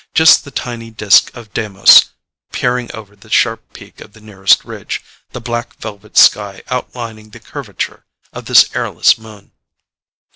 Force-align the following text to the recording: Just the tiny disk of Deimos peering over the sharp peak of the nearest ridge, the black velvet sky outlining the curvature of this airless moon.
Just 0.15 0.43
the 0.45 0.49
tiny 0.49 0.89
disk 0.89 1.29
of 1.37 1.53
Deimos 1.53 2.05
peering 2.51 2.89
over 2.91 3.15
the 3.15 3.29
sharp 3.29 3.71
peak 3.71 4.01
of 4.01 4.13
the 4.13 4.19
nearest 4.19 4.65
ridge, 4.65 5.03
the 5.31 5.39
black 5.39 5.75
velvet 5.77 6.17
sky 6.17 6.63
outlining 6.69 7.29
the 7.29 7.39
curvature 7.39 8.03
of 8.33 8.45
this 8.45 8.75
airless 8.75 9.19
moon. 9.19 9.51